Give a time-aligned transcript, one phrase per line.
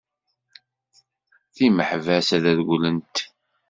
[1.55, 3.15] Timeḥbas ad rewwlent!